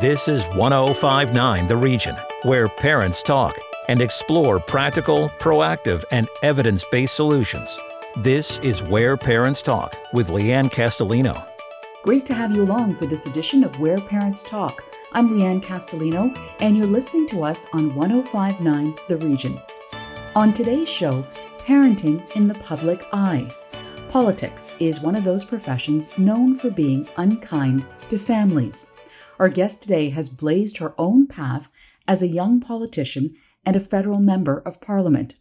[0.00, 2.14] This is 1059 The Region,
[2.44, 3.56] where parents talk
[3.88, 7.76] and explore practical, proactive, and evidence based solutions.
[8.18, 11.44] This is Where Parents Talk with Leanne Castellino.
[12.04, 14.84] Great to have you along for this edition of Where Parents Talk.
[15.14, 19.60] I'm Leanne Castellino, and you're listening to us on 1059 The Region.
[20.36, 21.26] On today's show,
[21.58, 23.50] parenting in the public eye.
[24.08, 28.92] Politics is one of those professions known for being unkind to families.
[29.38, 31.70] Our guest today has blazed her own path
[32.08, 35.36] as a young politician and a federal member of parliament.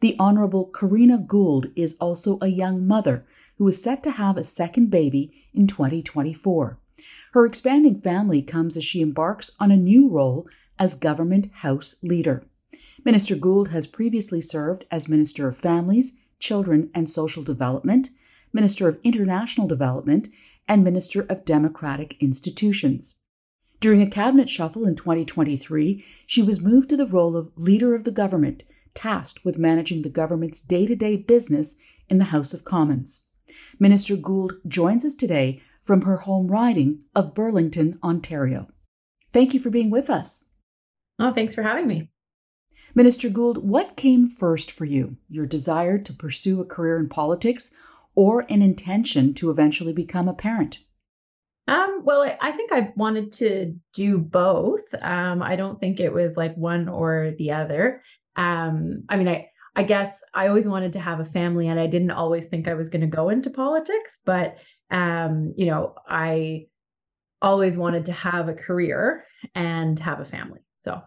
[0.00, 3.26] The Honorable Karina Gould is also a young mother
[3.58, 6.78] who is set to have a second baby in 2024.
[7.32, 10.48] Her expanding family comes as she embarks on a new role
[10.78, 12.46] as Government House Leader.
[13.04, 18.08] Minister Gould has previously served as Minister of Families, Children and Social Development,
[18.54, 20.28] Minister of International Development,
[20.66, 23.16] and Minister of Democratic Institutions.
[23.84, 28.04] During a cabinet shuffle in 2023, she was moved to the role of Leader of
[28.04, 28.64] the Government,
[28.94, 31.76] tasked with managing the government's day to day business
[32.08, 33.28] in the House of Commons.
[33.78, 38.68] Minister Gould joins us today from her home riding of Burlington, Ontario.
[39.34, 40.46] Thank you for being with us.
[41.18, 42.10] Oh, thanks for having me.
[42.94, 45.18] Minister Gould, what came first for you?
[45.28, 47.74] Your desire to pursue a career in politics
[48.14, 50.78] or an intention to eventually become a parent?
[51.66, 54.82] Um, well, I think I wanted to do both.
[55.00, 58.02] Um, I don't think it was like one or the other.
[58.36, 61.86] Um, I mean, I I guess I always wanted to have a family, and I
[61.86, 64.20] didn't always think I was going to go into politics.
[64.24, 64.58] But
[64.90, 66.66] um, you know, I
[67.40, 70.60] always wanted to have a career and have a family.
[70.76, 71.02] So,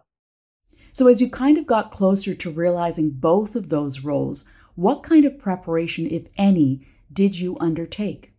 [0.91, 5.25] so as you kind of got closer to realizing both of those roles, what kind
[5.25, 8.33] of preparation, if any, did you undertake?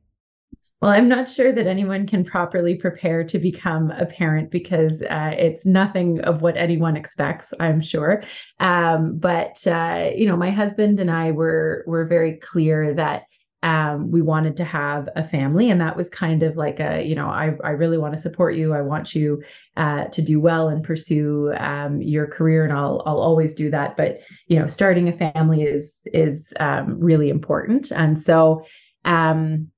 [0.80, 5.34] Well, I'm not sure that anyone can properly prepare to become a parent because uh,
[5.36, 7.52] it's nothing of what anyone expects.
[7.58, 8.22] I'm sure,
[8.60, 13.25] um, but uh, you know, my husband and I were were very clear that
[13.64, 17.16] um, we wanted to have a family, and that was kind of like a you
[17.16, 18.72] know, I I really want to support you.
[18.72, 19.42] I want you
[19.76, 23.97] uh, to do well and pursue um, your career, and I'll I'll always do that.
[23.97, 28.64] But you know, starting a family is is um, really important, and so.
[29.04, 29.70] Um,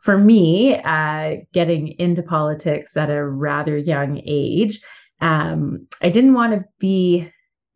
[0.00, 4.80] for me, uh, getting into politics at a rather young age,
[5.20, 7.30] um, I didn't want to be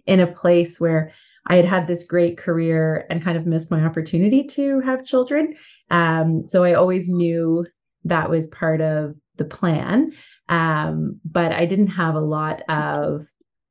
[0.06, 1.12] in a place where
[1.46, 5.54] I had had this great career and kind of missed my opportunity to have children.
[5.90, 7.66] Um, so I always knew
[8.04, 10.12] that was part of the plan.
[10.48, 13.26] Um, but I didn't have a lot of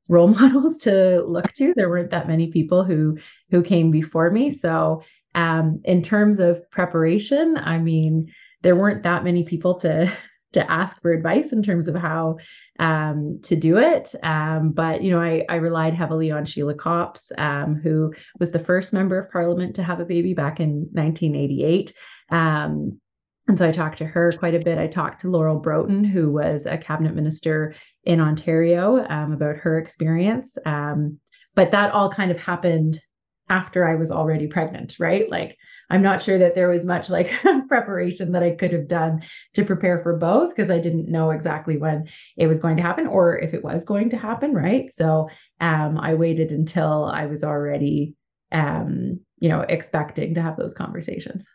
[0.08, 1.72] role models to look to.
[1.74, 3.18] There weren't that many people who
[3.50, 4.50] who came before me.
[4.50, 5.02] So
[5.34, 8.32] um, in terms of preparation, I mean,
[8.64, 10.12] there weren't that many people to
[10.54, 12.36] to ask for advice in terms of how
[12.78, 14.14] um, to do it.
[14.22, 18.60] Um, but you know, I, I relied heavily on Sheila Copps, um, who was the
[18.60, 21.92] first member of Parliament to have a baby back in 1988.
[22.30, 23.00] Um,
[23.48, 24.78] and so I talked to her quite a bit.
[24.78, 29.78] I talked to Laurel Broten, who was a cabinet minister in Ontario, um, about her
[29.80, 30.56] experience.
[30.64, 31.18] Um,
[31.56, 33.00] but that all kind of happened
[33.48, 35.28] after I was already pregnant, right?
[35.28, 35.56] Like
[35.90, 37.30] I'm not sure that there was much like
[37.68, 39.22] preparation that I could have done
[39.54, 43.06] to prepare for both because I didn't know exactly when it was going to happen
[43.06, 44.90] or if it was going to happen, right?
[44.92, 45.28] So
[45.60, 48.14] um, I waited until I was already,
[48.52, 51.46] um, you know, expecting to have those conversations.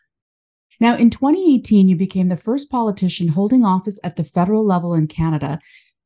[0.80, 5.08] Now, in 2018, you became the first politician holding office at the federal level in
[5.08, 5.58] Canada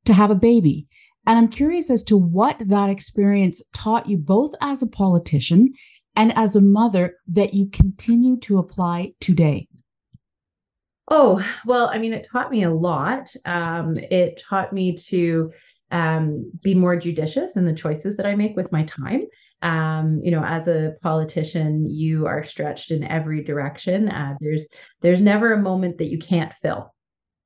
[0.05, 0.87] to have a baby.
[1.27, 5.73] And I'm curious as to what that experience taught you both as a politician
[6.17, 9.69] and as a mother that you continue to apply today?
[11.09, 13.29] Oh, well, I mean, it taught me a lot.
[13.45, 15.53] Um, it taught me to
[15.91, 19.21] um, be more judicious in the choices that I make with my time.
[19.61, 24.09] Um, you know, as a politician, you are stretched in every direction.
[24.09, 24.67] Uh, there's
[25.03, 26.95] there's never a moment that you can't fill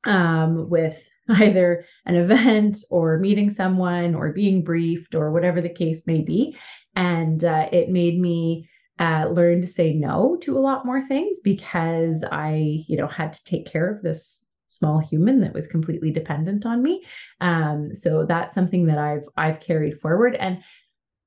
[0.05, 0.99] um, with
[1.29, 6.56] either an event or meeting someone or being briefed or whatever the case may be
[6.99, 8.69] and uh, it made me
[8.99, 13.33] uh, learn to say no to a lot more things because I, you know, had
[13.35, 17.05] to take care of this small human that was completely dependent on me.
[17.41, 20.35] Um, so that's something that I've I've carried forward.
[20.35, 20.62] And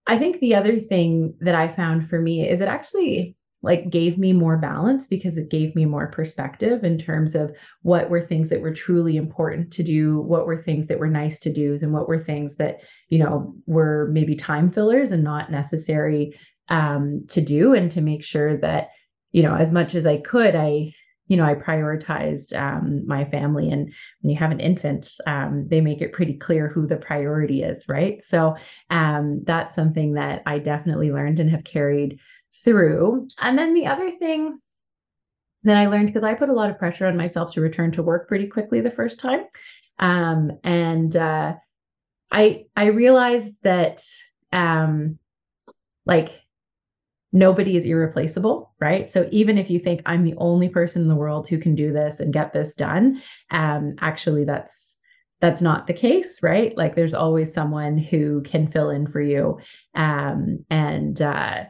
[0.05, 4.17] I think the other thing that I found for me is it actually like gave
[4.17, 8.49] me more balance because it gave me more perspective in terms of what were things
[8.49, 11.93] that were truly important to do what were things that were nice to do and
[11.93, 12.79] what were things that
[13.09, 16.37] you know were maybe time fillers and not necessary
[16.69, 18.89] um, to do and to make sure that
[19.31, 20.91] you know as much as i could i
[21.31, 23.71] you know, I prioritized um, my family.
[23.71, 27.63] And when you have an infant, um, they make it pretty clear who the priority
[27.63, 28.21] is, right?
[28.21, 28.57] So
[28.89, 32.19] um, that's something that I definitely learned and have carried
[32.63, 33.27] through.
[33.39, 34.59] And then the other thing
[35.63, 38.03] that I learned because I put a lot of pressure on myself to return to
[38.03, 39.45] work pretty quickly the first time.
[39.99, 41.53] Um, and uh,
[42.31, 44.01] I I realized that
[44.51, 45.19] um,
[46.05, 46.31] like
[47.31, 49.09] nobody is irreplaceable, right?
[49.09, 51.93] So even if you think I'm the only person in the world who can do
[51.93, 53.21] this and get this done,
[53.51, 54.95] um, actually that's
[55.39, 56.75] that's not the case, right?
[56.77, 59.59] Like there's always someone who can fill in for you,
[59.95, 61.65] um, and uh,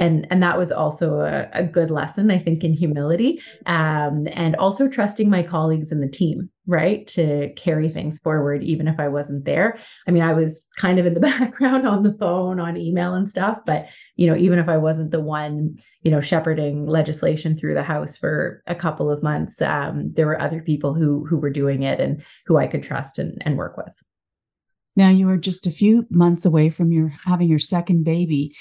[0.00, 4.56] and and that was also a, a good lesson i think in humility um, and
[4.56, 9.06] also trusting my colleagues in the team right to carry things forward even if i
[9.06, 9.78] wasn't there.
[10.08, 13.28] I mean i was kind of in the background on the phone on email and
[13.30, 13.86] stuff but
[14.16, 18.16] you know even if i wasn't the one you know shepherding legislation through the house
[18.16, 22.00] for a couple of months um, there were other people who who were doing it
[22.00, 23.92] and who i could trust and, and work with.
[24.96, 28.52] Now you are just a few months away from your having your second baby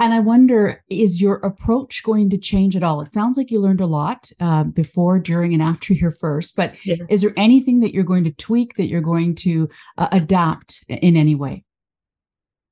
[0.00, 3.00] and I wonder, is your approach going to change at all?
[3.00, 6.84] It sounds like you learned a lot uh, before, during, and after your first, but
[6.84, 6.96] yeah.
[7.08, 11.16] is there anything that you're going to tweak, that you're going to uh, adapt in
[11.16, 11.64] any way?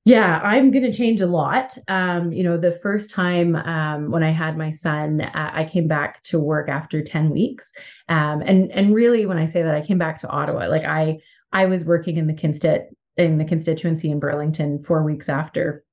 [0.05, 1.77] Yeah, I'm going to change a lot.
[1.87, 5.87] Um, you know, the first time um, when I had my son, uh, I came
[5.87, 7.71] back to work after 10 weeks.
[8.09, 10.67] Um, and and really, when I say that, I came back to Ottawa.
[10.67, 11.19] Like I
[11.53, 15.85] I was working in the constit in the constituency in Burlington four weeks after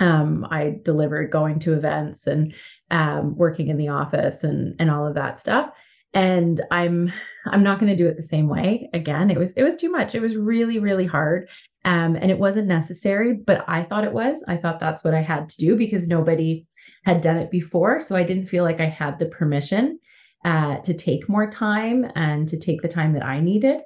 [0.00, 2.54] um, I delivered going to events and
[2.90, 5.70] um, working in the office and and all of that stuff.
[6.14, 7.12] And I'm
[7.46, 9.30] I'm not going to do it the same way again.
[9.30, 10.14] It was it was too much.
[10.14, 11.48] It was really really hard,
[11.84, 13.32] um, and it wasn't necessary.
[13.34, 14.42] But I thought it was.
[14.48, 16.66] I thought that's what I had to do because nobody
[17.04, 18.00] had done it before.
[18.00, 19.98] So I didn't feel like I had the permission
[20.44, 23.80] uh, to take more time and to take the time that I needed.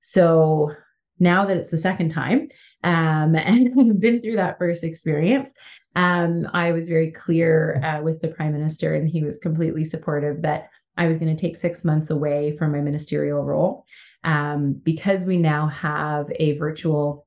[0.00, 0.72] So
[1.20, 2.48] now that it's the second time
[2.82, 5.52] um, and I've been through that first experience,
[5.96, 10.42] um, I was very clear uh, with the prime minister, and he was completely supportive
[10.42, 13.86] that I was going to take six months away from my ministerial role
[14.24, 17.26] um, because we now have a virtual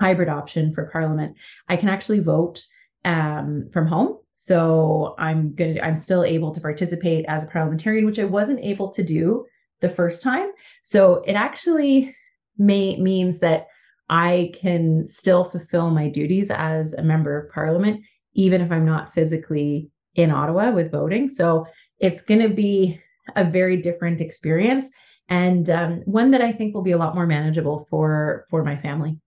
[0.00, 1.36] hybrid option for Parliament.
[1.68, 2.64] I can actually vote
[3.04, 4.18] um, from home.
[4.30, 5.78] So I'm good.
[5.80, 9.44] I'm still able to participate as a parliamentarian, which I wasn't able to do
[9.80, 10.50] the first time.
[10.82, 12.14] So it actually
[12.58, 13.66] may means that
[14.08, 18.02] I can still fulfill my duties as a member of parliament,
[18.34, 21.28] even if I'm not physically in Ottawa with voting.
[21.28, 21.66] So
[21.98, 23.00] it's going to be
[23.36, 24.86] a very different experience
[25.28, 28.76] and um, one that I think will be a lot more manageable for for my
[28.76, 29.18] family.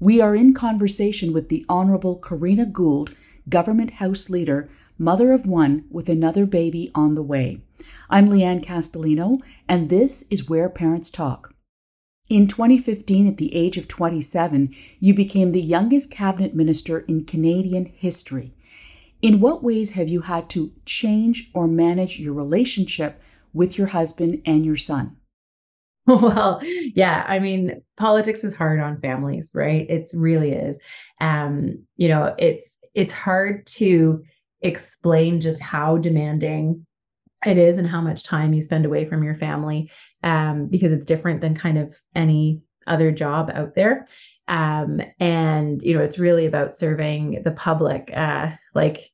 [0.00, 3.14] We are in conversation with the Honorable Karina Gould,
[3.48, 7.60] Government House Leader, mother of one with another baby on the way.
[8.08, 11.54] I'm Leanne Castellino, and this is Where Parents Talk.
[12.28, 17.86] In 2015, at the age of 27, you became the youngest cabinet minister in Canadian
[17.86, 18.52] history.
[19.22, 23.22] In what ways have you had to change or manage your relationship
[23.54, 25.16] with your husband and your son?
[26.06, 29.88] Well, yeah, I mean, politics is hard on families, right?
[29.90, 30.78] It really is.
[31.20, 34.22] Um, you know, it's it's hard to
[34.62, 36.86] explain just how demanding
[37.46, 39.90] it is and how much time you spend away from your family
[40.24, 44.06] um, because it's different than kind of any other job out there.
[44.48, 49.10] Um, and you know it's really about serving the public uh, like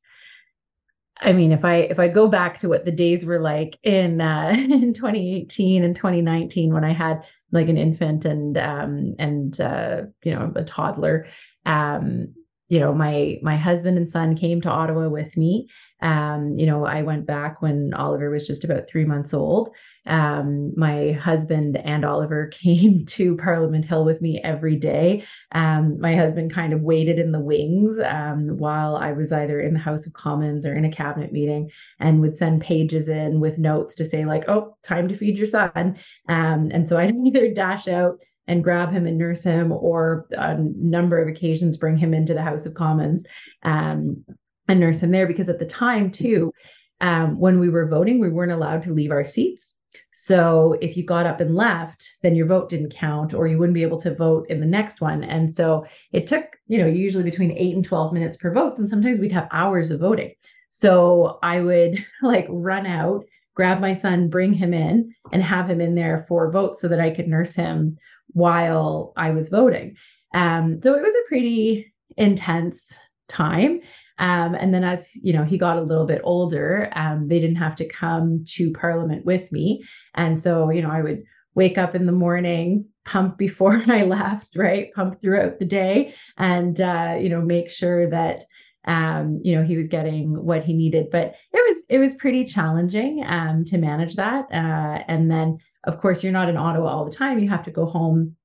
[1.20, 4.20] I mean, if I if I go back to what the days were like in
[4.20, 10.02] uh, in 2018 and 2019 when I had like an infant and um, and uh,
[10.24, 11.26] you know a toddler,
[11.66, 12.34] um,
[12.68, 15.68] you know my my husband and son came to Ottawa with me
[16.04, 19.70] um, you know, I went back when Oliver was just about three months old.
[20.04, 25.24] Um, my husband and Oliver came to Parliament Hill with me every day.
[25.52, 29.72] Um, my husband kind of waited in the wings um, while I was either in
[29.72, 33.56] the House of Commons or in a cabinet meeting and would send pages in with
[33.56, 35.98] notes to say, like, oh, time to feed your son.
[36.28, 40.50] Um, and so I'd either dash out and grab him and nurse him, or on
[40.50, 43.24] a number of occasions bring him into the House of Commons
[43.62, 44.22] um,
[44.68, 46.52] and nurse him there because at the time too
[47.00, 49.74] um, when we were voting we weren't allowed to leave our seats.
[50.12, 53.74] So if you got up and left then your vote didn't count or you wouldn't
[53.74, 55.24] be able to vote in the next one.
[55.24, 58.88] And so it took you know usually between 8 and 12 minutes per vote and
[58.88, 60.34] sometimes we'd have hours of voting.
[60.70, 65.80] So i would like run out grab my son bring him in and have him
[65.80, 69.96] in there for votes so that i could nurse him while i was voting.
[70.32, 72.92] Um, so it was a pretty intense
[73.28, 73.80] time
[74.18, 77.56] Um, and then as you know, he got a little bit older, um, they didn't
[77.56, 79.84] have to come to Parliament with me.
[80.14, 84.56] And so, you know, I would wake up in the morning, pump before I left,
[84.56, 84.92] right?
[84.94, 88.44] Pump throughout the day and uh, you know, make sure that
[88.86, 91.06] um, you know, he was getting what he needed.
[91.10, 94.44] But it was it was pretty challenging um to manage that.
[94.52, 97.38] Uh, and then of course you're not in Ottawa all the time.
[97.38, 98.36] You have to go home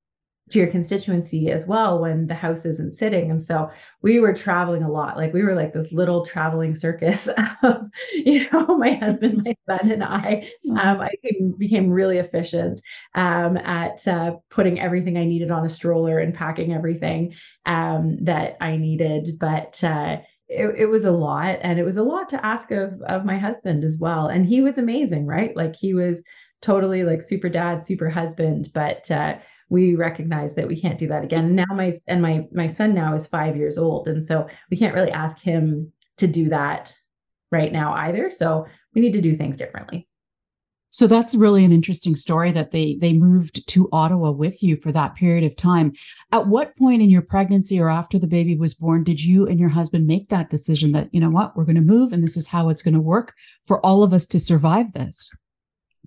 [0.50, 3.29] to your constituency as well when the house isn't sitting.
[3.29, 3.70] And so
[4.01, 5.18] we were traveling a lot.
[5.18, 7.27] Like we were like this little traveling circus
[7.63, 7.82] of,
[8.13, 10.50] you know, my husband, my son, and I.
[10.68, 10.84] Mm.
[10.84, 12.82] Um, I became, became really efficient
[13.15, 17.34] um, at uh, putting everything I needed on a stroller and packing everything
[17.65, 19.38] um, that I needed.
[19.39, 21.60] But uh, it, it was a lot.
[21.62, 24.27] And it was a lot to ask of, of my husband as well.
[24.27, 25.56] And he was amazing, right?
[25.56, 26.24] Like he was
[26.62, 28.72] totally like super dad, super husband.
[28.74, 29.36] But uh,
[29.69, 31.55] we recognize that we can't do that again.
[31.55, 34.95] Now my and my my son now is five years old, and so we can't
[34.95, 36.93] really ask him to do that
[37.51, 38.29] right now either.
[38.29, 40.07] So we need to do things differently.
[40.91, 44.91] So that's really an interesting story that they they moved to Ottawa with you for
[44.91, 45.93] that period of time.
[46.31, 49.59] At what point in your pregnancy or after the baby was born did you and
[49.59, 52.38] your husband make that decision that you know what we're going to move and this
[52.38, 53.35] is how it's going to work
[53.65, 55.31] for all of us to survive this?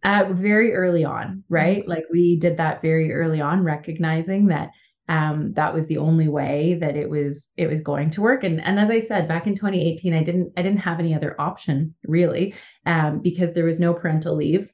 [0.02, 1.82] Uh, very early on, right?
[1.82, 1.90] Mm-hmm.
[1.90, 4.70] Like we did that very early on, recognizing that
[5.08, 8.44] um, that was the only way that it was it was going to work.
[8.44, 11.40] And and as I said, back in 2018, I didn't I didn't have any other
[11.40, 12.54] option really,
[12.86, 14.68] um, because there was no parental leave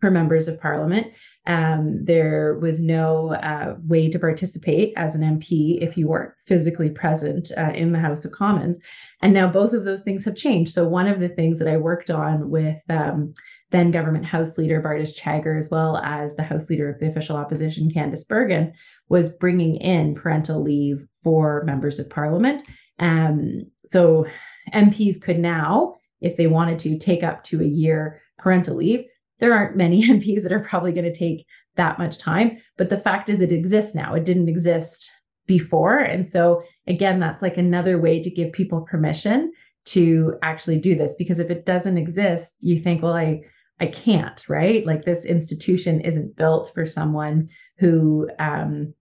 [0.00, 1.08] for members of parliament.
[1.46, 6.90] Um, there was no uh, way to participate as an MP if you weren't physically
[6.90, 8.78] present uh, in the House of Commons.
[9.22, 10.74] And now both of those things have changed.
[10.74, 13.32] So one of the things that I worked on with um,
[13.70, 17.36] then government House Leader Bardish Chagger, as well as the House Leader of the official
[17.36, 18.72] opposition, Candice Bergen,
[19.08, 22.62] was bringing in parental leave for members of parliament.
[22.98, 24.26] Um, so
[24.72, 29.04] MPs could now, if they wanted to, take up to a year parental leave.
[29.38, 33.00] There aren't many MPs that are probably going to take that much time, but the
[33.00, 34.14] fact is it exists now.
[34.14, 35.10] It didn't exist
[35.46, 35.98] before.
[35.98, 39.52] And so, again, that's like another way to give people permission
[39.86, 43.42] to actually do this because if it doesn't exist, you think, well, I
[43.78, 44.86] I can't, right?
[44.86, 48.94] Like this institution isn't built for someone who um,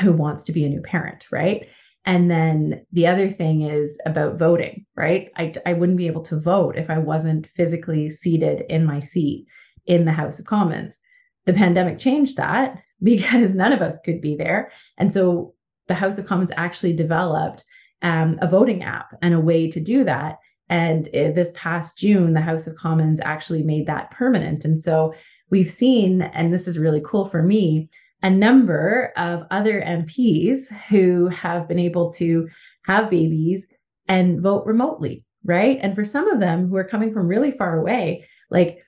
[0.00, 1.68] who wants to be a new parent, right?
[2.04, 5.30] And then the other thing is about voting, right?
[5.36, 9.46] I, I wouldn't be able to vote if I wasn't physically seated in my seat
[9.88, 10.98] in the House of Commons.
[11.46, 14.70] The pandemic changed that because none of us could be there.
[14.96, 15.54] And so
[15.88, 17.64] the House of Commons actually developed
[18.02, 20.38] um, a voting app and a way to do that.
[20.68, 24.64] And this past June, the House of Commons actually made that permanent.
[24.64, 25.14] And so
[25.50, 27.88] we've seen, and this is really cool for me,
[28.22, 32.48] a number of other MPs who have been able to
[32.84, 33.66] have babies
[34.08, 35.78] and vote remotely, right?
[35.80, 38.78] And for some of them who are coming from really far away, like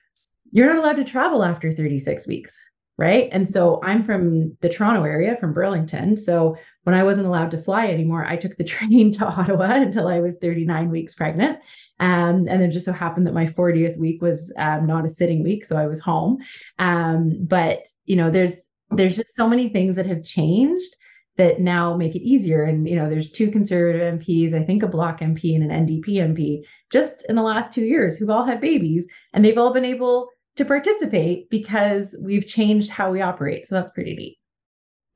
[0.51, 2.57] you're not allowed to travel after 36 weeks,
[2.97, 3.29] right?
[3.31, 6.17] And so I'm from the Toronto area, from Burlington.
[6.17, 10.07] So when I wasn't allowed to fly anymore, I took the train to Ottawa until
[10.07, 11.59] I was 39 weeks pregnant.
[11.99, 15.43] Um, and then just so happened that my 40th week was um, not a sitting
[15.43, 16.39] week, so I was home.
[16.79, 18.57] Um, but you know, there's
[18.91, 20.95] there's just so many things that have changed
[21.37, 22.63] that now make it easier.
[22.63, 26.07] And you know, there's two conservative MPs, I think a Bloc MP and an NDP
[26.17, 29.85] MP, just in the last two years who've all had babies, and they've all been
[29.85, 33.67] able to participate because we've changed how we operate.
[33.67, 34.37] So that's pretty neat.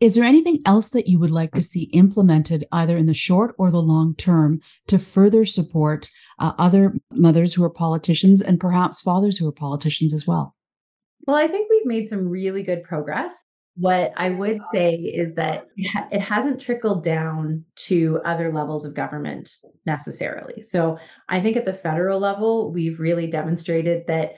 [0.02, 3.56] Is there anything else that you would like to see implemented either in the short
[3.58, 9.02] or the long term to further support uh, other mothers who are politicians and perhaps
[9.02, 10.54] fathers who are politicians as well?
[11.26, 13.34] Well, I think we've made some really good progress.
[13.78, 19.50] What I would say is that it hasn't trickled down to other levels of government
[19.86, 20.62] necessarily.
[20.62, 20.98] So
[21.30, 24.36] I think at the federal level, we've really demonstrated that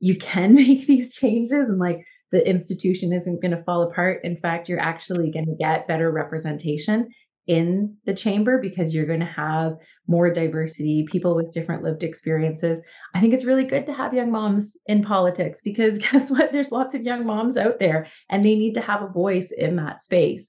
[0.00, 4.20] you can make these changes and like the institution isn't going to fall apart.
[4.24, 7.08] In fact, you're actually going to get better representation
[7.46, 9.74] in the chamber because you're going to have
[10.08, 12.80] more diversity, people with different lived experiences.
[13.14, 16.52] I think it's really good to have young moms in politics because guess what?
[16.52, 19.76] There's lots of young moms out there and they need to have a voice in
[19.76, 20.48] that space.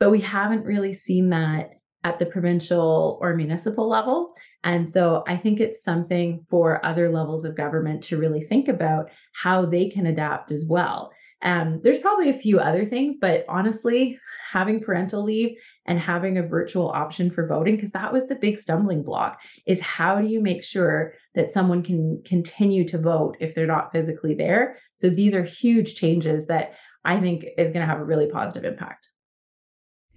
[0.00, 1.70] But we haven't really seen that
[2.02, 4.34] at the provincial or municipal level.
[4.64, 9.10] And so I think it's something for other levels of government to really think about
[9.34, 11.12] how they can adapt as well.
[11.42, 14.18] Um, there's probably a few other things, but honestly,
[14.50, 18.58] having parental leave and having a virtual option for voting, because that was the big
[18.58, 23.54] stumbling block, is how do you make sure that someone can continue to vote if
[23.54, 24.78] they're not physically there?
[24.94, 26.72] So these are huge changes that
[27.04, 29.10] I think is going to have a really positive impact.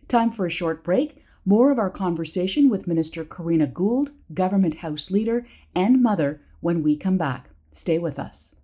[0.08, 1.22] Time for a short break.
[1.46, 5.46] More of our conversation with Minister Karina Gould, Government House Leader
[5.76, 7.50] and mother, when we come back.
[7.72, 8.56] Stay with us.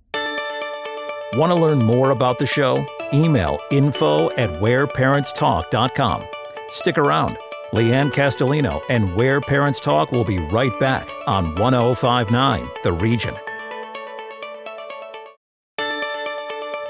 [1.33, 2.85] Want to learn more about the show?
[3.13, 6.25] Email info at whereparentstalk.com.
[6.69, 7.37] Stick around.
[7.73, 13.35] Leanne Castellino and Where Parents Talk will be right back on 1059 The Region.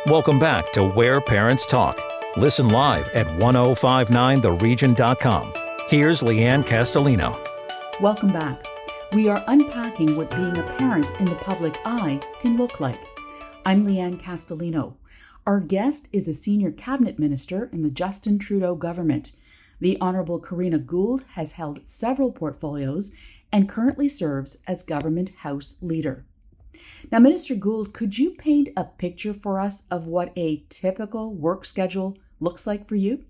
[0.06, 1.98] Welcome back to Where Parents Talk.
[2.36, 5.54] Listen live at 1059theregion.com.
[5.88, 7.40] Here's Leanne Castellino.
[8.02, 8.64] Welcome back.
[9.12, 13.00] We are unpacking what being a parent in the public eye can look like.
[13.68, 14.96] I'm Leanne Castellino.
[15.46, 19.34] Our guest is a senior cabinet minister in the Justin Trudeau government.
[19.80, 23.12] The Honorable Karina Gould has held several portfolios
[23.52, 26.26] and currently serves as government house leader.
[27.12, 31.66] Now, Minister Gould, could you paint a picture for us of what a typical work
[31.66, 33.24] schedule looks like for you?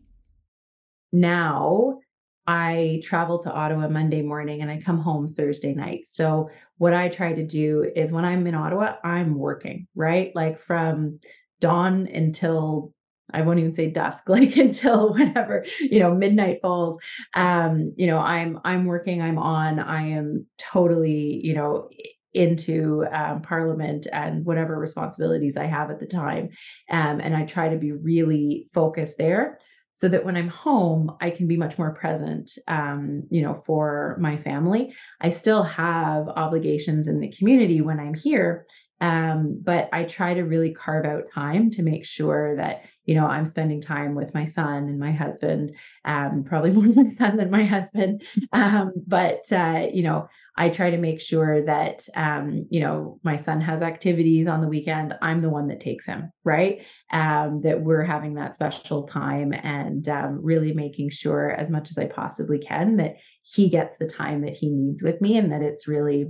[1.11, 1.99] Now,
[2.45, 6.05] I travel to Ottawa Monday morning and I come home Thursday night.
[6.07, 10.35] So, what I try to do is when I'm in Ottawa, I'm working, right?
[10.35, 11.19] Like from
[11.61, 12.93] dawn until
[13.31, 16.97] I won't even say dusk, like until whenever, you know, midnight falls.
[17.35, 21.89] Um, you know, I'm I'm working, I'm on, I am totally, you know,
[22.33, 26.49] into um, parliament and whatever responsibilities I have at the time.
[26.89, 29.59] Um, and I try to be really focused there
[29.93, 34.17] so that when I'm home, I can be much more present, um, you know, for
[34.19, 34.93] my family.
[35.21, 38.65] I still have obligations in the community when I'm here,
[39.01, 43.25] um, but I try to really carve out time to make sure that, you know,
[43.27, 47.51] I'm spending time with my son and my husband, um, probably more my son than
[47.51, 48.23] my husband.
[48.51, 53.37] Um, but, uh, you know, I try to make sure that, um, you know, my
[53.37, 55.15] son has activities on the weekend.
[55.21, 56.85] I'm the one that takes him, right?
[57.11, 61.97] Um, that we're having that special time and um, really making sure, as much as
[61.97, 65.61] I possibly can, that he gets the time that he needs with me and that
[65.61, 66.27] it's really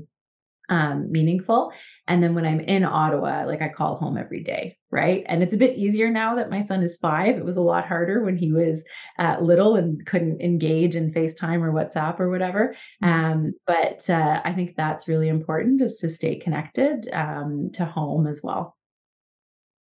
[0.70, 1.72] um, meaningful.
[2.08, 5.24] And then when I'm in Ottawa, like I call home every day, right?
[5.28, 7.38] And it's a bit easier now that my son is five.
[7.38, 8.84] It was a lot harder when he was
[9.20, 12.76] uh, little and couldn't engage in FaceTime or WhatsApp or whatever.
[13.04, 13.14] Mm-hmm.
[13.14, 18.28] Um, but uh, I think that's really important is to stay connected um, to home
[18.28, 18.78] as well.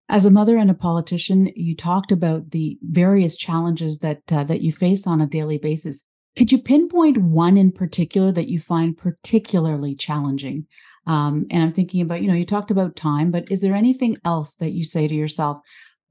[0.09, 4.61] As a mother and a politician, you talked about the various challenges that uh, that
[4.61, 6.03] you face on a daily basis.
[6.37, 10.65] Could you pinpoint one in particular that you find particularly challenging?
[11.05, 14.17] Um, and I'm thinking about, you know, you talked about time, but is there anything
[14.23, 15.59] else that you say to yourself,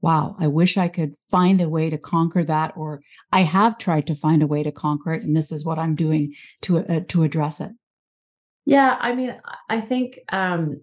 [0.01, 4.07] wow, I wish I could find a way to conquer that, or I have tried
[4.07, 7.01] to find a way to conquer it, and this is what I'm doing to uh,
[7.09, 7.71] to address it?
[8.65, 10.81] Yeah, I mean, I think um,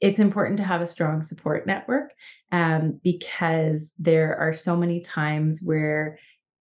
[0.00, 2.12] it's important to have a strong support network
[2.52, 6.18] um, because there are so many times where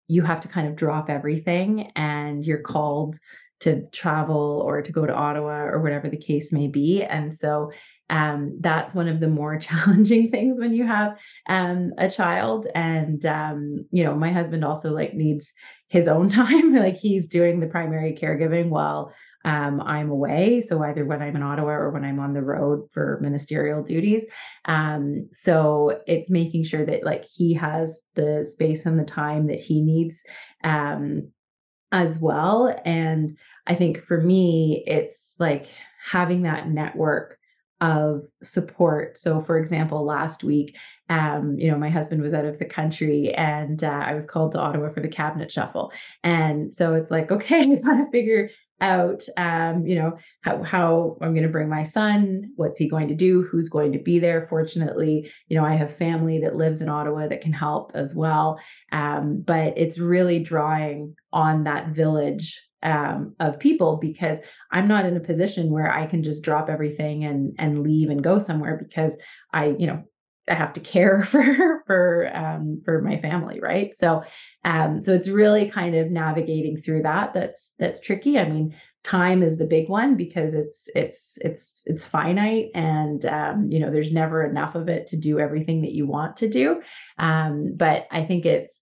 [0.10, 3.17] you have to kind of drop everything and you're called
[3.62, 7.04] to travel or to go to Ottawa or whatever the case may be.
[7.04, 7.72] And so
[8.10, 11.17] um, that's one of the more challenging things when you have
[11.48, 12.67] um, a child.
[12.74, 15.54] And um, you know, my husband also like needs
[15.88, 16.74] his own time.
[16.74, 19.13] like he's doing the primary caregiving while
[19.45, 20.62] um, I'm away.
[20.62, 24.25] So either when I'm in Ottawa or when I'm on the road for ministerial duties.
[24.65, 29.60] Um, so it's making sure that like he has the space and the time that
[29.60, 30.21] he needs
[30.63, 31.32] um,
[31.91, 32.75] as well.
[32.86, 35.67] And I think for me, it's like
[36.04, 37.38] having that network
[37.82, 39.17] of support.
[39.17, 40.75] So, for example, last week,
[41.08, 44.52] um, you know, my husband was out of the country and uh, I was called
[44.52, 45.93] to Ottawa for the cabinet shuffle.
[46.23, 48.49] And so it's like, okay, I got to figure
[48.82, 53.08] out um, you know how, how i'm going to bring my son what's he going
[53.08, 54.48] to do who's going to be there.
[54.50, 58.60] Fortunately you know i have family that lives in ottawa that can help as well
[58.92, 64.38] um, but it's really drawing on that village um, of people because
[64.72, 68.24] i'm not in a position where i can just drop everything and and leave and
[68.24, 69.18] go somewhere because
[69.54, 70.04] i you know
[70.50, 73.96] I have to care for for um, for my family, right?
[73.96, 74.24] So,
[74.66, 77.34] um, so it's really kind of navigating through that.
[77.34, 78.38] That's that's tricky.
[78.38, 83.68] I mean, time is the big one because it's it's it's it's finite, and um,
[83.70, 86.82] you know, there's never enough of it to do everything that you want to do.
[87.18, 88.80] Um, but I think it's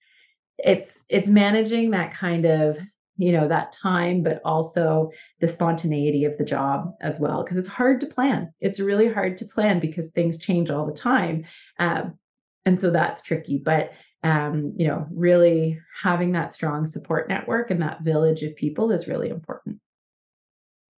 [0.58, 2.78] it's it's managing that kind of
[3.18, 5.10] you know that time but also
[5.42, 8.52] the spontaneity of the job as well because it's hard to plan.
[8.62, 11.46] It's really hard to plan because things change all the time
[11.80, 12.18] um,
[12.66, 13.58] and so that's tricky.
[13.64, 13.92] But
[14.24, 19.08] um, you know really having that strong support network and that village of people is
[19.08, 19.80] really important.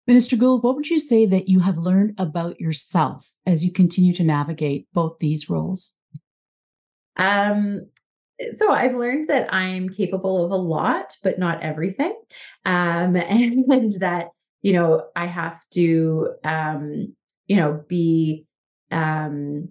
[0.06, 4.14] Minister gould what would you say that you have learned about yourself as you continue
[4.14, 5.96] to navigate both these roles?
[7.18, 7.88] Um
[8.58, 12.15] so I've learned that I'm capable of a lot, but not everything.
[12.65, 14.28] Um, and, and that,
[14.62, 17.15] you know, I have to, um,
[17.47, 18.45] you know, be,
[18.91, 19.69] um,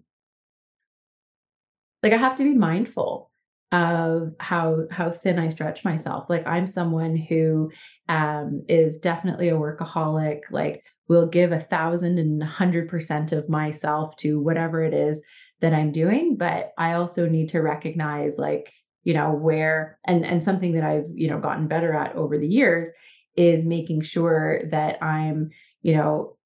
[2.02, 3.30] like I have to be mindful
[3.72, 6.30] of how how thin I stretch myself.
[6.30, 7.72] Like I'm someone who
[8.08, 10.42] um, is definitely a workaholic.
[10.50, 15.20] Like will give a thousand and a hundred percent of myself to whatever it is
[15.60, 16.36] that I'm doing.
[16.36, 18.72] But I also need to recognize like
[19.04, 22.48] you know where and and something that I've you know gotten better at over the
[22.48, 22.90] years
[23.36, 25.50] is making sure that I'm
[25.82, 26.36] you know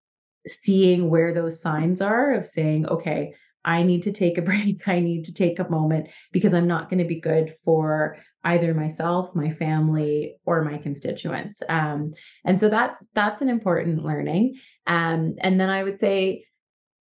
[0.47, 4.87] seeing where those signs are of saying okay I need to take a break.
[4.87, 8.73] I need to take a moment because I'm not going to be good for either
[8.73, 11.63] myself, my family, or my constituents.
[11.69, 12.13] Um,
[12.45, 14.59] and so that's that's an important learning.
[14.87, 16.47] Um, and then I would say,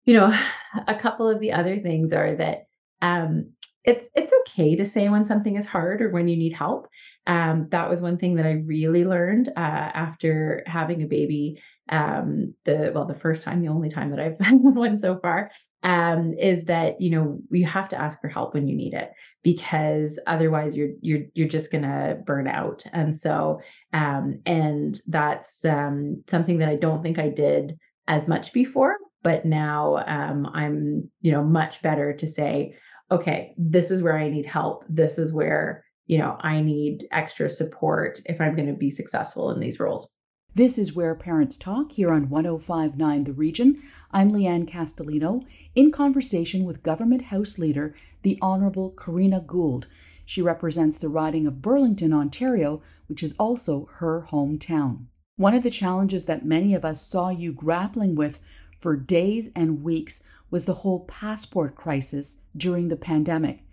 [0.08, 0.36] you know,
[0.88, 2.63] a couple of the other things are that
[3.04, 3.52] um,
[3.84, 6.88] it's it's okay to say when something is hard or when you need help.
[7.28, 11.62] Um, that was one thing that I really learned uh, after having a baby.
[11.89, 15.52] Um, the well, the first time, the only time that I've had one so far,
[15.84, 19.12] um, is that you know you have to ask for help when you need it
[19.43, 22.86] because otherwise you're you're you're just gonna burn out.
[22.91, 23.62] And so,
[23.93, 27.78] um, and that's um, something that I don't think I did
[28.10, 32.78] as much before, but now um, I'm you know much better to say,
[33.12, 34.86] okay, this is where I need help.
[34.88, 39.52] This is where you know I need extra support if I'm going to be successful
[39.52, 40.13] in these roles.
[40.56, 43.82] This is Where Parents Talk here on 1059 The Region.
[44.12, 49.88] I'm Leanne Castellino in conversation with Government House Leader, the Honourable Karina Gould.
[50.24, 55.08] She represents the riding of Burlington, Ontario, which is also her hometown.
[55.36, 58.42] One of the challenges that many of us saw you grappling with
[58.78, 63.63] for days and weeks was the whole passport crisis during the pandemic.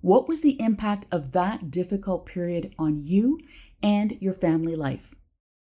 [0.00, 3.40] What was the impact of that difficult period on you
[3.82, 5.14] and your family life?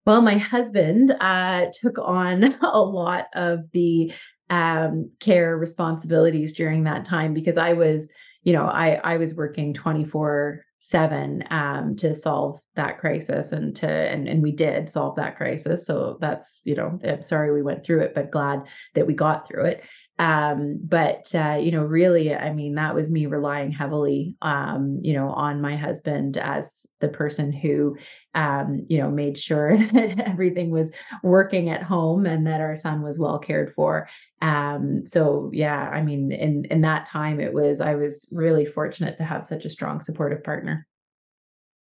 [0.06, 4.12] Well, my husband uh, took on a lot of the
[4.50, 8.08] um, care responsibilities during that time because I was,
[8.42, 13.76] you know, I I was working twenty four seven um, to solve that crisis and
[13.76, 15.86] to and and we did solve that crisis.
[15.86, 18.64] So that's you know, I'm sorry we went through it, but glad
[18.96, 19.84] that we got through it
[20.22, 25.12] um, but uh, you know really i mean that was me relying heavily um, you
[25.12, 27.96] know on my husband as the person who
[28.36, 30.92] um, you know made sure that everything was
[31.24, 34.08] working at home and that our son was well cared for.
[34.40, 39.16] Um, so yeah i mean in in that time it was i was really fortunate
[39.18, 40.86] to have such a strong supportive partner.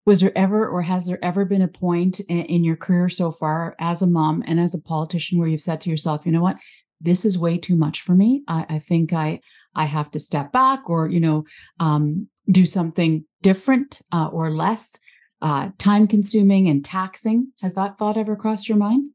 [0.05, 3.31] Was there ever or has there ever been a point in, in, your career so
[3.31, 6.43] far as a mom and as a politician where you've said to yourself you know
[6.43, 6.57] what
[7.01, 8.43] this is way too much for me.
[8.49, 9.41] I, I think I
[9.75, 11.45] I have to step back or you know
[11.81, 14.99] um, do something different uh, or less
[15.43, 17.53] uh, time consuming and taxing.
[17.63, 19.11] Has that thought ever crossed your mind?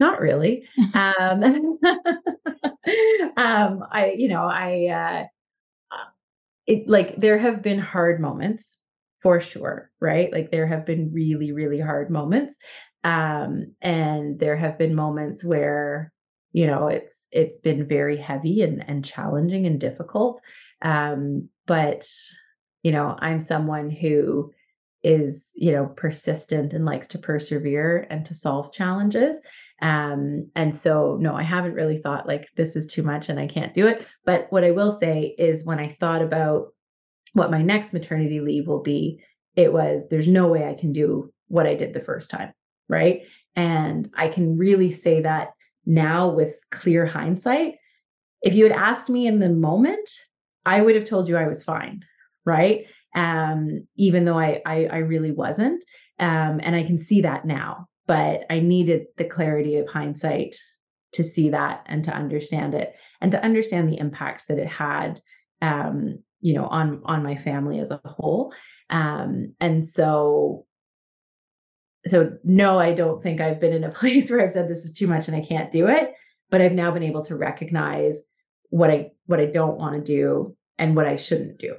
[0.00, 0.64] Not really.
[0.94, 1.42] um,
[3.36, 5.28] um, I you know I
[5.92, 5.98] uh,
[6.66, 8.78] it like there have been hard moments
[9.22, 10.32] for sure, right?
[10.32, 12.56] Like there have been really really hard moments,
[13.04, 16.12] um, and there have been moments where
[16.52, 20.40] you know it's it's been very heavy and and challenging and difficult
[20.82, 22.08] um but
[22.82, 24.52] you know i'm someone who
[25.02, 29.38] is you know persistent and likes to persevere and to solve challenges
[29.80, 33.46] um and so no i haven't really thought like this is too much and i
[33.46, 36.68] can't do it but what i will say is when i thought about
[37.32, 39.20] what my next maternity leave will be
[39.56, 42.52] it was there's no way i can do what i did the first time
[42.88, 43.26] right?
[43.56, 45.50] And i can really say that
[45.86, 47.74] now with clear hindsight,
[48.42, 50.08] if you had asked me in the moment,
[50.64, 52.02] I would have told you I was fine,
[52.44, 52.86] right?
[53.14, 55.84] Um, even though I, I, I really wasn't,
[56.18, 57.88] um, and I can see that now.
[58.06, 60.56] But I needed the clarity of hindsight
[61.12, 65.20] to see that and to understand it, and to understand the impacts that it had,
[65.60, 68.52] um, you know, on on my family as a whole.
[68.90, 70.66] Um, and so
[72.06, 74.92] so no i don't think i've been in a place where i've said this is
[74.92, 76.12] too much and i can't do it
[76.50, 78.20] but i've now been able to recognize
[78.70, 81.76] what i what i don't want to do and what i shouldn't do.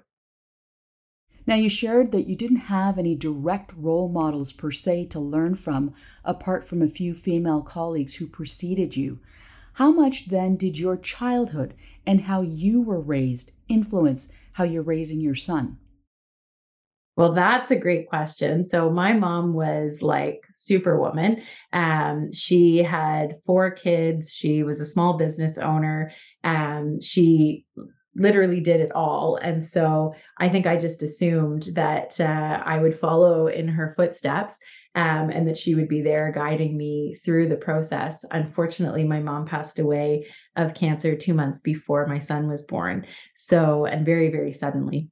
[1.46, 5.56] Now you shared that you didn't have any direct role models per se to learn
[5.56, 9.20] from apart from a few female colleagues who preceded you.
[9.74, 11.74] How much then did your childhood
[12.06, 15.80] and how you were raised influence how you're raising your son
[17.16, 18.66] well, that's a great question.
[18.66, 21.44] So my mom was like superwoman.
[21.72, 24.32] Um, she had four kids.
[24.32, 26.12] She was a small business owner.
[26.44, 27.66] Um, she
[28.16, 29.38] literally did it all.
[29.38, 34.58] And so I think I just assumed that uh, I would follow in her footsteps
[34.96, 38.24] um, and that she would be there guiding me through the process.
[38.32, 43.06] Unfortunately, my mom passed away of cancer two months before my son was born.
[43.36, 45.10] So, and very, very suddenly.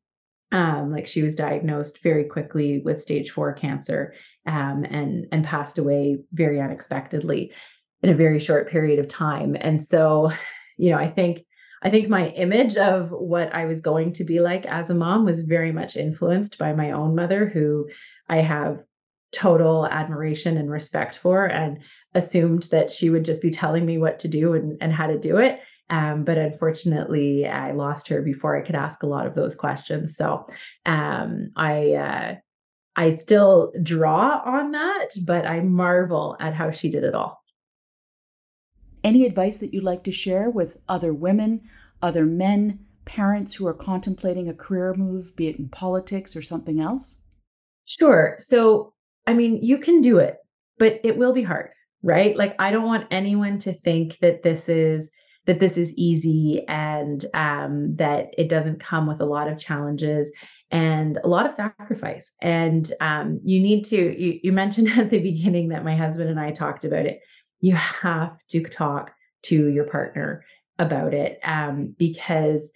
[0.54, 4.14] Um, like she was diagnosed very quickly with stage four cancer
[4.46, 7.54] um, and and passed away very unexpectedly
[8.04, 9.56] in a very short period of time.
[9.60, 10.32] And so,
[10.78, 11.46] you know, I think
[11.84, 15.26] I think my image of what I was going to be like as a mom
[15.26, 17.90] was very much influenced by my own mother, who
[18.30, 18.84] I have
[19.32, 21.80] total admiration and respect for, and
[22.14, 25.18] assumed that she would just be telling me what to do and, and how to
[25.18, 25.60] do it.
[25.92, 30.16] Um, but unfortunately, I lost her before I could ask a lot of those questions.
[30.16, 30.48] So
[30.86, 32.36] um, I uh,
[32.96, 37.44] I still draw on that, but I marvel at how she did it all.
[39.04, 41.62] Any advice that you'd like to share with other women,
[42.02, 46.80] other men, parents who are contemplating a career move, be it in politics or something
[46.80, 47.24] else?
[47.86, 48.36] Sure.
[48.38, 48.94] So,
[49.28, 50.38] I mean, you can do it,
[50.78, 51.72] but it will be hard,
[52.04, 52.38] right?
[52.38, 55.10] Like, I don't want anyone to think that this is
[55.46, 60.32] that this is easy and um, that it doesn't come with a lot of challenges
[60.70, 62.34] and a lot of sacrifice.
[62.42, 66.40] And um, you need to, you, you mentioned at the beginning that my husband and
[66.40, 67.22] I talked about it
[67.62, 70.44] you have to talk to your partner
[70.78, 72.72] about it um, because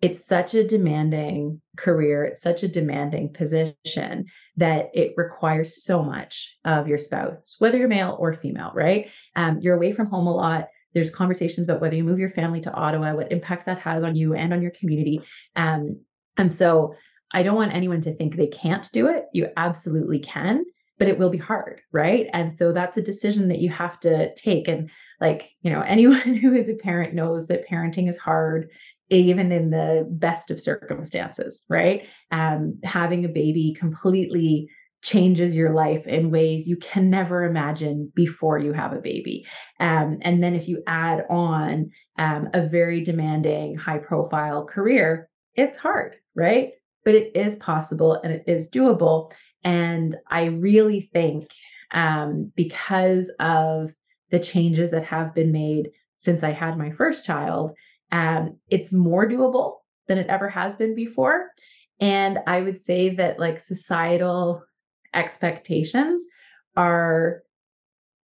[0.00, 4.24] it's such a demanding career, it's such a demanding position
[4.56, 9.10] that it requires so much of your spouse, whether you're male or female, right?
[9.36, 10.68] Um, you're away from home a lot.
[10.94, 14.16] There's conversations about whether you move your family to Ottawa, what impact that has on
[14.16, 15.20] you and on your community.
[15.56, 16.00] Um,
[16.36, 16.94] and so
[17.32, 19.26] I don't want anyone to think they can't do it.
[19.32, 20.64] You absolutely can
[21.00, 22.28] but it will be hard, right?
[22.34, 24.68] And so that's a decision that you have to take.
[24.68, 28.68] And like, you know, anyone who is a parent knows that parenting is hard,
[29.08, 32.06] even in the best of circumstances, right?
[32.30, 34.68] Um, having a baby completely
[35.02, 39.46] changes your life in ways you can never imagine before you have a baby.
[39.78, 45.78] Um, and then if you add on um, a very demanding, high profile career, it's
[45.78, 46.72] hard, right?
[47.04, 49.32] But it is possible and it is doable.
[49.64, 51.50] And I really think
[51.92, 53.92] um, because of
[54.30, 57.72] the changes that have been made since I had my first child,
[58.12, 59.76] um, it's more doable
[60.08, 61.50] than it ever has been before.
[62.00, 64.62] And I would say that like societal
[65.14, 66.24] expectations
[66.76, 67.42] are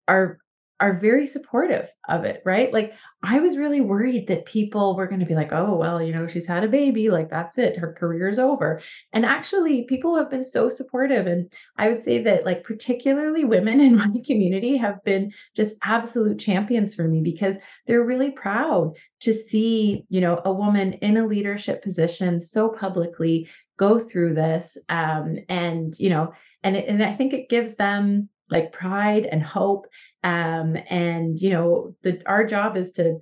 [0.08, 0.38] are
[0.78, 2.70] are very supportive of it, right?
[2.70, 6.12] Like I was really worried that people were going to be like, "Oh, well, you
[6.12, 10.30] know, she's had a baby, like that's it, her career's over." And actually, people have
[10.30, 15.02] been so supportive and I would say that like particularly women in my community have
[15.04, 20.52] been just absolute champions for me because they're really proud to see, you know, a
[20.52, 26.32] woman in a leadership position so publicly go through this um and, you know,
[26.66, 29.86] and it, and I think it gives them like pride and hope
[30.24, 33.18] um, and you know the our job is to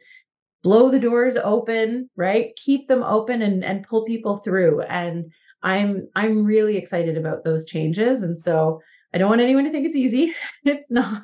[0.63, 5.31] blow the doors open right keep them open and and pull people through and
[5.63, 8.81] i'm i'm really excited about those changes and so
[9.13, 11.23] i don't want anyone to think it's easy it's not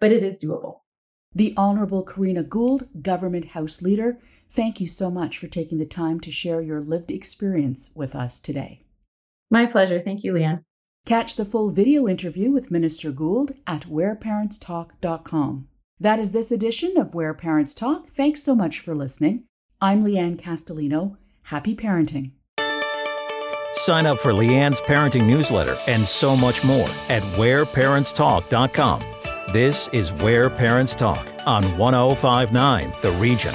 [0.00, 0.80] but it is doable
[1.32, 4.18] the Honorable Karina Gould, Government House Leader,
[4.48, 8.40] thank you so much for taking the time to share your lived experience with us
[8.40, 8.82] today.
[9.48, 10.00] My pleasure.
[10.00, 10.64] Thank you, Leanne.
[11.06, 15.68] Catch the full video interview with Minister Gould at whereparentstalk.com.
[15.98, 18.06] That is this edition of Where Parents Talk.
[18.06, 19.44] Thanks so much for listening.
[19.80, 21.16] I'm Leanne Castellino.
[21.44, 22.32] Happy parenting.
[23.72, 29.00] Sign up for Leanne's parenting newsletter and so much more at whereparentstalk.com.
[29.52, 33.54] This is Where Parents Talk on 1059 The Region.